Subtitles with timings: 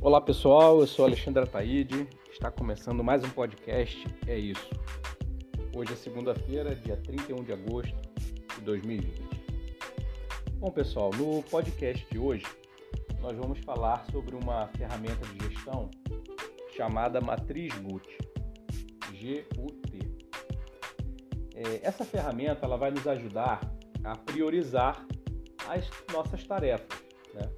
[0.00, 4.70] Olá pessoal, eu sou Alexandre Ataíde, está começando mais um podcast, é isso.
[5.74, 7.96] Hoje é segunda-feira, dia 31 de agosto
[8.54, 9.20] de 2020.
[10.60, 12.46] Bom pessoal, no podcast de hoje
[13.20, 15.90] nós vamos falar sobre uma ferramenta de gestão
[16.76, 18.06] chamada Matriz GUT,
[19.14, 19.98] G-U-T.
[21.56, 23.60] É, essa ferramenta ela vai nos ajudar
[24.04, 25.04] a priorizar
[25.68, 27.02] as nossas tarefas,
[27.34, 27.50] né?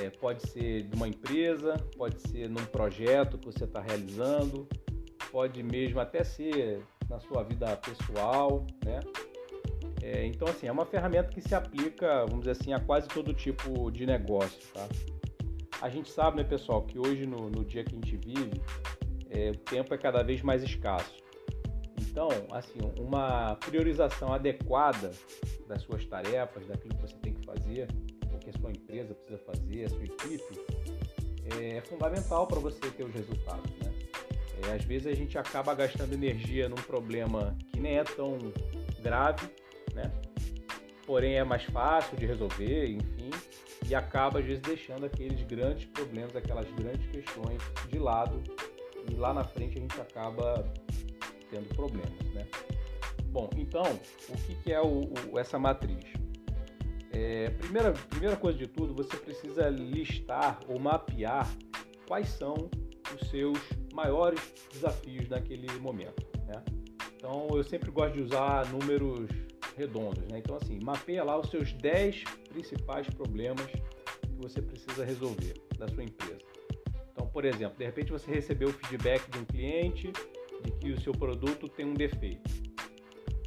[0.00, 4.66] É, pode ser de uma empresa, pode ser num projeto que você está realizando,
[5.30, 9.00] pode mesmo até ser na sua vida pessoal, né?
[10.02, 13.34] É, então, assim, é uma ferramenta que se aplica, vamos dizer assim, a quase todo
[13.34, 14.88] tipo de negócio, tá?
[15.82, 18.62] A gente sabe, né, pessoal, que hoje, no, no dia que a gente vive,
[19.28, 21.14] é, o tempo é cada vez mais escasso.
[22.00, 25.10] Então, assim, uma priorização adequada
[25.68, 27.86] das suas tarefas, daquilo que você tem que fazer,
[28.60, 30.60] sua empresa precisa fazer, a sua equipe,
[31.56, 33.70] é, é fundamental para você ter os resultados.
[33.82, 33.92] Né?
[34.68, 38.38] É, às vezes a gente acaba gastando energia num problema que nem é tão
[39.02, 39.48] grave,
[39.94, 40.12] né?
[41.06, 43.30] porém é mais fácil de resolver, enfim,
[43.88, 48.42] e acaba às vezes deixando aqueles grandes problemas, aquelas grandes questões de lado
[49.10, 50.64] e lá na frente a gente acaba
[51.50, 52.46] tendo problemas, né?
[53.24, 53.82] Bom, então,
[54.28, 56.04] o que, que é o, o, essa matriz?
[57.12, 61.48] É, primeira, primeira coisa de tudo, você precisa listar ou mapear
[62.06, 62.70] quais são
[63.14, 63.58] os seus
[63.92, 64.40] maiores
[64.72, 66.24] desafios naquele momento.
[66.46, 66.62] Né?
[67.16, 69.28] Então, eu sempre gosto de usar números
[69.76, 70.24] redondos.
[70.28, 70.38] Né?
[70.38, 76.04] Então, assim, mapeia lá os seus 10 principais problemas que você precisa resolver da sua
[76.04, 76.40] empresa.
[77.12, 80.12] Então, por exemplo, de repente você recebeu o feedback de um cliente
[80.64, 82.48] de que o seu produto tem um defeito.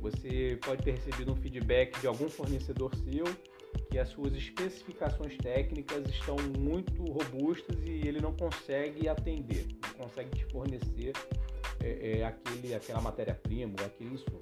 [0.02, 3.24] Você pode ter recebido um feedback de algum fornecedor seu
[3.94, 10.32] que as suas especificações técnicas estão muito robustas e ele não consegue atender, não consegue
[10.32, 11.14] te fornecer
[11.80, 14.42] é, é, aquele, aquela matéria-prima, aquele insumo.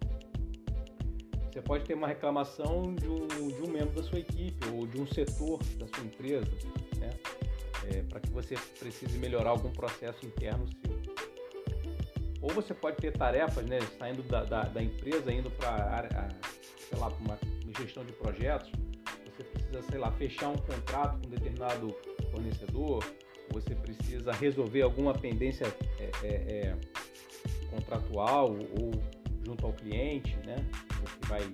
[1.51, 5.01] Você pode ter uma reclamação de um, de um membro da sua equipe ou de
[5.01, 6.49] um setor da sua empresa,
[6.97, 7.09] né?
[7.91, 11.01] É, para que você precise melhorar algum processo interno seu.
[12.41, 16.09] Ou você pode ter tarefas, né, saindo da, da, da empresa, indo para
[17.19, 17.37] uma
[17.77, 18.71] gestão de projetos,
[19.31, 21.95] você precisa, sei lá, fechar um contrato com um determinado
[22.31, 23.03] fornecedor,
[23.51, 25.65] você precisa resolver alguma pendência
[25.99, 26.77] é, é, é,
[27.69, 28.91] contratual ou
[29.45, 30.55] junto ao cliente, né?
[31.01, 31.53] Você vai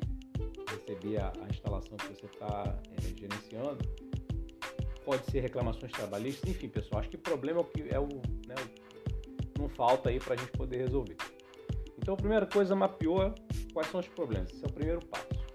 [0.69, 3.77] receber a, a instalação que você está é, gerenciando.
[5.05, 6.99] Pode ser reclamações trabalhistas, enfim, pessoal.
[6.99, 8.07] Acho que o problema é o que é o,
[8.45, 8.55] né,
[9.57, 11.15] não falta aí para a gente poder resolver.
[11.97, 13.33] Então, a primeira coisa, mapeou
[13.73, 14.51] quais são os problemas.
[14.51, 15.46] Esse é o primeiro passo.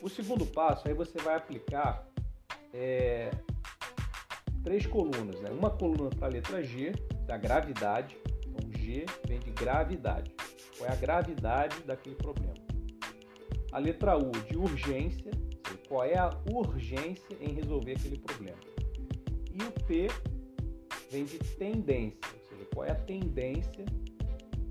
[0.00, 2.08] O segundo passo, aí você vai aplicar
[2.72, 3.30] é,
[4.62, 5.50] três colunas, né?
[5.50, 6.92] Uma coluna para a letra G,
[7.26, 8.16] da gravidade.
[8.46, 10.32] Então, G vem de gravidade.
[10.76, 12.54] Qual é a gravidade daquele problema?
[13.72, 15.30] A letra U, de urgência.
[15.88, 18.58] Qual é a urgência em resolver aquele problema?
[19.52, 20.08] E o T
[21.10, 23.86] vem de tendência, ou seja, qual é a tendência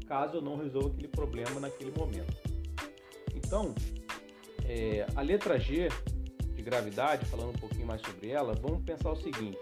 [0.07, 2.41] caso eu não resolva aquele problema naquele momento.
[3.35, 3.75] Então,
[4.67, 5.89] é, a letra G
[6.53, 9.57] de gravidade, falando um pouquinho mais sobre ela, vamos pensar o seguinte: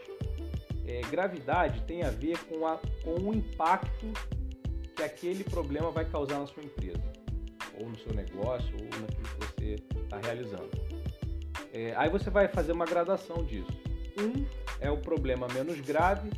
[0.86, 4.12] é, gravidade tem a ver com, a, com o impacto
[4.96, 7.04] que aquele problema vai causar na sua empresa,
[7.80, 10.72] ou no seu negócio, ou naquilo que você está realizando.
[11.74, 13.72] É, aí você vai fazer uma gradação disso.
[14.18, 14.46] Um
[14.80, 16.30] é o problema menos grave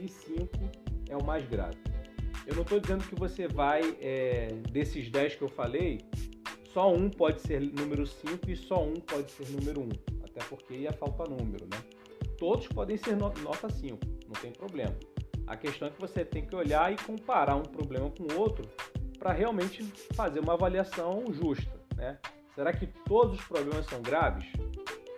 [0.00, 0.58] e cinco
[1.08, 1.78] é o mais grave.
[2.46, 6.00] Eu não estou dizendo que você vai, é, desses 10 que eu falei,
[6.72, 9.90] só um pode ser número 5 e só um pode ser número 1, um,
[10.24, 11.82] até porque ia faltar número, né?
[12.38, 14.94] Todos podem ser nota 5, não tem problema.
[15.46, 18.66] A questão é que você tem que olhar e comparar um problema com o outro
[19.18, 19.84] para realmente
[20.14, 22.18] fazer uma avaliação justa, né?
[22.54, 24.50] Será que todos os problemas são graves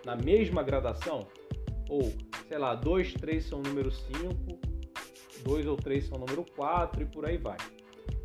[0.05, 1.27] na mesma gradação?
[1.89, 2.13] Ou,
[2.47, 4.59] sei lá, dois, três são número 5,
[5.43, 7.57] dois ou três são número 4 e por aí vai.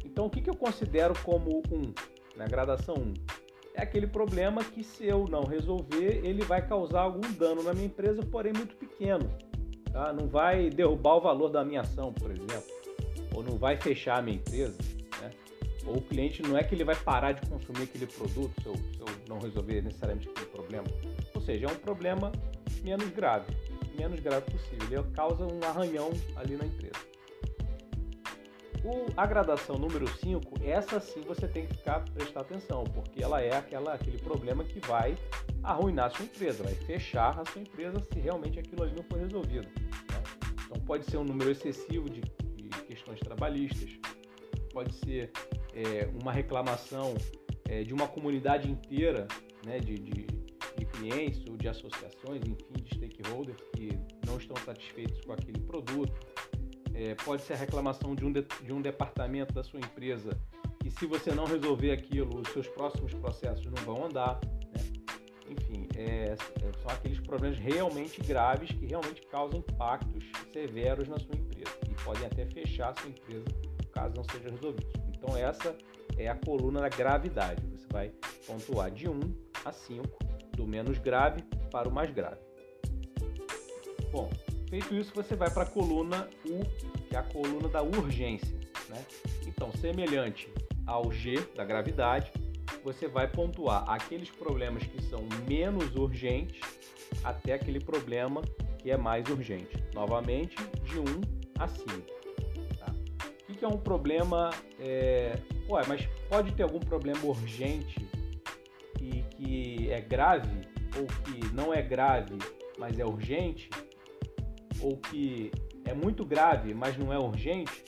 [0.05, 1.93] Então, o que, que eu considero como um?
[2.41, 3.15] Na gradação 1.
[3.75, 7.87] É aquele problema que se eu não resolver, ele vai causar algum dano na minha
[7.87, 9.31] empresa, porém muito pequeno.
[9.93, 10.11] Tá?
[10.13, 12.65] Não vai derrubar o valor da minha ação, por exemplo,
[13.35, 14.79] ou não vai fechar a minha empresa.
[15.21, 15.31] Né?
[15.87, 18.75] Ou o cliente não é que ele vai parar de consumir aquele produto se eu,
[18.75, 20.87] se eu não resolver necessariamente aquele problema.
[21.35, 22.33] Ou seja, é um problema
[22.83, 23.55] menos grave,
[23.99, 25.03] menos grave possível.
[25.03, 27.11] Ele causa um arranhão ali na empresa.
[28.83, 33.43] O, a gradação número 5, essa sim você tem que ficar prestar atenção, porque ela
[33.43, 35.17] é aquela, aquele problema que vai
[35.63, 39.19] arruinar a sua empresa, vai fechar a sua empresa se realmente aquilo ali não for
[39.19, 39.67] resolvido.
[39.67, 40.23] Né?
[40.65, 43.99] Então pode ser um número excessivo de, de questões trabalhistas,
[44.73, 45.31] pode ser
[45.75, 47.15] é, uma reclamação
[47.69, 49.29] é, de uma comunidade inteira
[49.65, 50.27] né, de, de,
[50.77, 53.91] de, clientes ou de associações, enfim, de stakeholders que
[54.27, 56.13] não estão satisfeitos com aquele produto.
[56.95, 60.37] É, pode ser a reclamação de um, de, de um departamento da sua empresa
[60.85, 64.41] e se você não resolver aquilo, os seus próximos processos não vão andar.
[64.45, 64.93] Né?
[65.49, 66.37] Enfim, é, é,
[66.83, 72.27] são aqueles problemas realmente graves que realmente causam impactos severos na sua empresa e podem
[72.27, 73.45] até fechar a sua empresa
[73.93, 74.87] caso não seja resolvido.
[75.09, 75.77] Então essa
[76.17, 77.63] é a coluna da gravidade.
[77.67, 78.13] Você vai
[78.47, 79.21] pontuar de 1
[79.65, 80.07] a 5,
[80.57, 82.41] do menos grave para o mais grave.
[84.11, 84.31] Bom,
[84.71, 86.65] feito isso, você vai para a coluna U,
[87.09, 88.57] que é a coluna da urgência.
[88.89, 89.05] Né?
[89.47, 90.49] Então, semelhante
[90.87, 92.33] ao G da gravidade,
[92.85, 96.61] você vai pontuar aqueles problemas que são menos urgentes
[97.25, 98.43] até aquele problema
[98.79, 99.77] que é mais urgente.
[99.93, 101.05] Novamente, de 1
[101.59, 101.89] a 5.
[102.79, 102.95] Tá?
[103.49, 104.51] O que é um problema?
[104.79, 105.37] É...
[105.69, 108.09] Ué, mas pode ter algum problema urgente
[109.01, 110.61] e que é grave,
[110.97, 112.39] ou que não é grave,
[112.79, 113.69] mas é urgente,
[114.83, 115.51] ou que
[115.85, 117.85] é muito grave, mas não é urgente?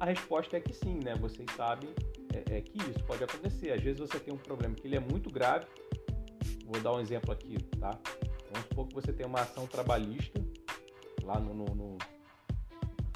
[0.00, 1.14] A resposta é que sim, né?
[1.16, 1.90] Vocês sabem
[2.32, 3.72] é, é, que isso pode acontecer.
[3.72, 5.66] Às vezes você tem um problema que ele é muito grave.
[6.64, 7.98] Vou dar um exemplo aqui, tá?
[8.52, 10.40] Vamos supor que você tem uma ação trabalhista
[11.24, 11.98] lá no, no, no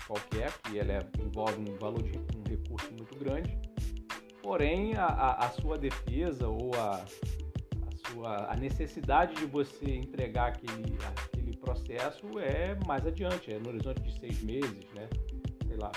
[0.07, 3.59] qualquer, que ela é, envolve um valor de um recurso muito grande.
[4.43, 10.49] Porém, a, a, a sua defesa ou a, a, sua, a necessidade de você entregar
[10.49, 10.99] aquele,
[11.63, 15.09] processo é mais adiante, é no horizonte de seis meses, né?
[15.67, 15.93] Sei lá,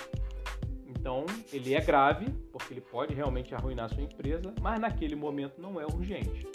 [1.06, 1.24] então,
[1.54, 5.86] ele é grave, porque ele pode realmente arruinar sua empresa, mas naquele momento não é
[5.86, 6.48] urgente.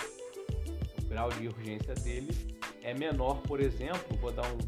[1.00, 4.58] O grau de urgência dele é menor, por exemplo, vou dar um,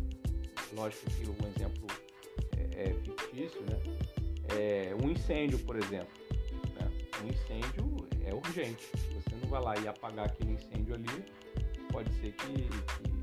[0.77, 1.87] lógico que um exemplo
[2.57, 3.83] é, é fictício, né?
[4.57, 6.15] É, um incêndio, por exemplo.
[6.79, 6.89] Né?
[7.25, 8.89] Um incêndio é urgente.
[8.95, 11.25] Você não vai lá e apagar aquele incêndio ali,
[11.91, 13.22] pode ser que, que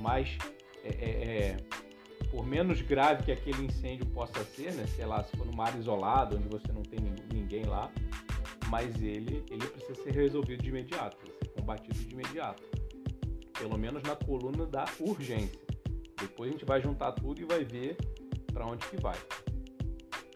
[0.00, 0.36] mais
[0.82, 1.56] é, é, é
[2.30, 4.86] por menos grave que aquele incêndio possa ser, né?
[4.86, 7.00] Sei lá, se for numa área isolada, onde você não tem
[7.32, 7.90] ninguém lá,
[8.68, 12.62] mas ele, ele precisa ser resolvido de imediato, ser combatido de imediato.
[13.58, 15.60] Pelo menos na coluna da urgência.
[16.18, 17.96] Depois a gente vai juntar tudo e vai ver
[18.52, 19.18] para onde que vai.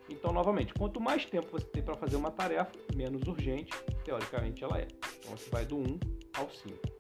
[0.09, 3.73] Então, novamente, quanto mais tempo você tem para fazer uma tarefa, menos urgente,
[4.05, 4.89] teoricamente, ela é.
[5.21, 5.99] Então, você vai do 1
[6.37, 6.94] ao 5.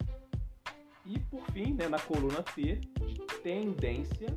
[1.07, 2.81] E, por fim, né, na coluna de
[3.43, 4.29] tendência,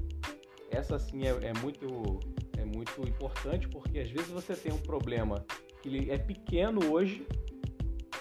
[0.69, 2.19] essa sim é, é, muito
[2.57, 5.45] é muito importante porque às vezes você tem um problema
[5.81, 7.25] que ele é pequeno hoje,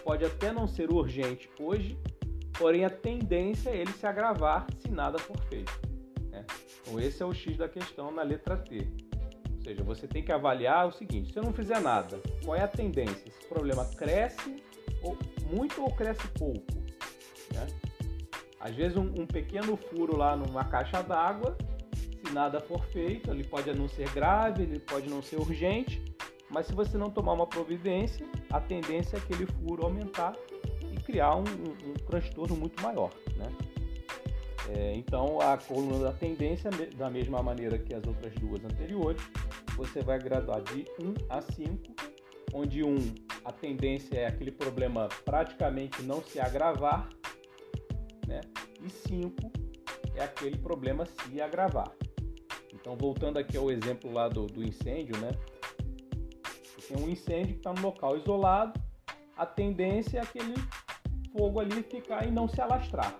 [0.05, 1.99] pode até não ser urgente hoje,
[2.57, 5.73] porém a tendência é ele se agravar se nada for feito.
[6.31, 6.45] Né?
[6.81, 8.87] Então esse é o X da questão na letra T.
[9.57, 12.63] Ou seja, você tem que avaliar o seguinte: se eu não fizer nada, qual é
[12.63, 13.27] a tendência?
[13.27, 14.63] Esse problema cresce
[15.03, 15.19] ou
[15.51, 16.65] muito ou cresce pouco?
[17.53, 17.67] Né?
[18.61, 21.57] Às vezes um, um pequeno furo lá numa caixa d'água
[22.27, 26.03] se nada for feito, ele pode não ser grave, ele pode não ser urgente,
[26.51, 30.35] mas se você não tomar uma providência, a tendência é aquele furo aumentar
[30.93, 33.11] e criar um, um, um transtorno muito maior.
[33.37, 33.53] Né?
[34.69, 39.23] É, então, a coluna da tendência, da mesma maneira que as outras duas anteriores,
[39.77, 41.79] você vai graduar de 1 a 5,
[42.53, 42.97] onde 1
[43.45, 47.09] a tendência é aquele problema praticamente não se agravar,
[49.09, 49.53] 5
[50.15, 51.91] é aquele problema se agravar.
[52.73, 55.33] Então, voltando aqui ao exemplo lá do, do incêndio, né?
[56.87, 58.81] Tem um incêndio que está no local isolado,
[59.37, 60.55] a tendência é aquele
[61.37, 63.19] fogo ali ficar e não se alastrar.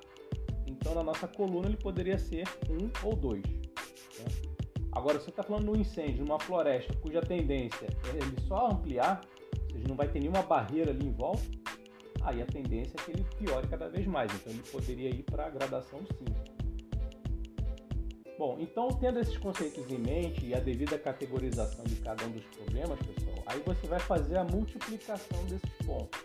[0.67, 3.43] Então, na nossa coluna, ele poderia ser um ou dois.
[3.43, 4.25] Né?
[4.93, 9.21] Agora, você está falando de um incêndio numa floresta cuja tendência é ele só ampliar,
[9.65, 11.43] ou seja, não vai ter nenhuma barreira ali em volta,
[12.27, 14.33] aí a tendência é que ele piore cada vez mais.
[14.35, 16.57] Então, ele poderia ir para a gradação 5.
[18.39, 22.45] Bom, então tendo esses conceitos em mente e a devida categorização de cada um dos
[22.45, 26.21] problemas, pessoal, aí você vai fazer a multiplicação desses pontos.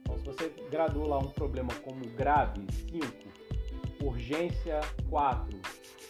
[0.00, 2.60] Então, se você graduou lá um problema como grave
[2.90, 5.58] 5, urgência 4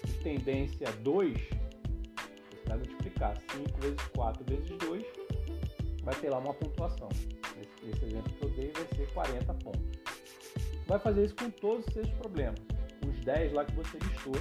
[0.09, 5.05] e tendência 2, você vai multiplicar 5 vezes 4 vezes 2,
[6.03, 7.09] vai ter lá uma pontuação.
[7.57, 10.03] Nesse, nesse exemplo que eu dei vai ser 40 pontos.
[10.87, 12.59] Vai fazer isso com todos os seus problemas,
[13.07, 14.35] os 10 lá que você listou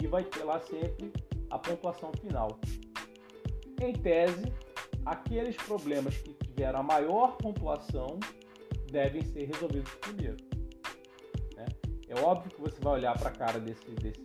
[0.00, 1.12] e vai ter lá sempre
[1.50, 2.58] a pontuação final.
[3.80, 4.52] Em tese,
[5.04, 8.18] aqueles problemas que tiveram a maior pontuação
[8.90, 10.36] devem ser resolvidos primeiro.
[11.56, 11.66] Né?
[12.08, 14.22] É óbvio que você vai olhar para a cara desse, desse,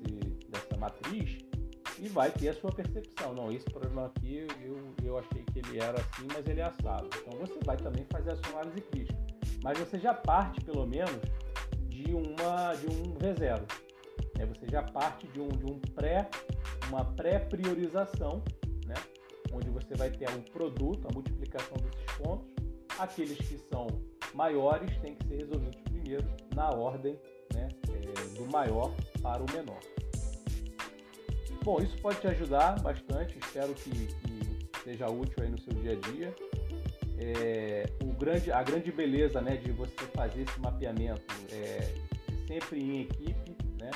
[0.49, 1.46] dessa matriz
[1.99, 3.33] e vai ter a sua percepção.
[3.33, 7.09] Não, esse problema aqui eu, eu achei que ele era assim, mas ele é assado.
[7.21, 9.17] Então você vai também fazer a sua análise crítica.
[9.63, 11.19] Mas você já parte, pelo menos,
[11.89, 13.61] de, uma, de um V0.
[14.37, 14.45] Né?
[14.45, 16.29] Você já parte de um, de um pré,
[16.89, 18.43] uma pré-priorização,
[18.85, 18.95] né?
[19.51, 22.47] onde você vai ter um produto, a multiplicação desses pontos.
[22.99, 23.87] Aqueles que são
[24.33, 27.19] maiores têm que ser resolvidos primeiro na ordem
[27.53, 27.69] né?
[27.89, 29.79] É, do maior para o menor.
[31.67, 35.91] Bom, isso pode te ajudar bastante, espero que, que seja útil aí no seu dia
[35.91, 36.35] a dia.
[37.19, 41.93] É, o grande, a grande beleza né, de você fazer esse mapeamento é
[42.47, 43.91] sempre em equipe, né?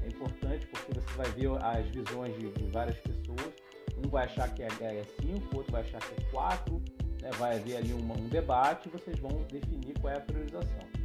[0.00, 3.52] É importante porque você vai ver as visões de, de várias pessoas.
[3.96, 6.82] Um vai achar que é 5, é outro vai achar que é 4,
[7.20, 7.30] né?
[7.36, 10.97] vai haver ali uma, um debate e vocês vão definir qual é a priorização.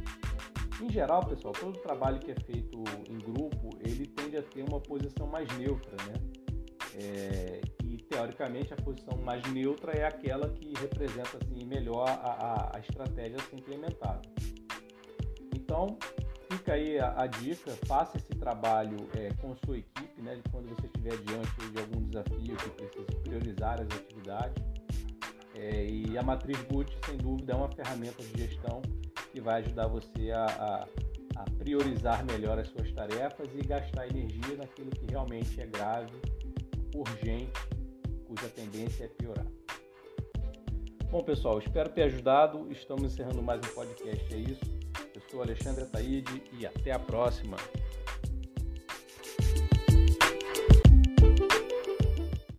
[0.80, 4.80] Em geral, pessoal, todo trabalho que é feito em grupo, ele tende a ter uma
[4.80, 6.14] posição mais neutra, né?
[6.96, 12.76] É, e teoricamente a posição mais neutra é aquela que representa assim melhor a, a,
[12.76, 14.22] a estratégia a ser implementada.
[15.54, 15.96] Então
[16.50, 20.40] fica aí a, a dica, faça esse trabalho é, com sua equipe, né?
[20.50, 24.62] Quando você estiver diante de algum desafio que precise priorizar as atividades.
[25.54, 28.82] É, e a matriz Boot, sem dúvida, é uma ferramenta de gestão
[29.34, 34.56] que vai ajudar você a, a, a priorizar melhor as suas tarefas e gastar energia
[34.56, 36.12] naquilo que realmente é grave,
[36.94, 37.50] urgente,
[38.28, 39.46] cuja tendência é piorar.
[41.10, 42.70] Bom, pessoal, espero ter ajudado.
[42.70, 44.32] Estamos encerrando mais um podcast.
[44.32, 44.78] É isso.
[45.12, 47.56] Eu sou Alexandre Ataíde e até a próxima.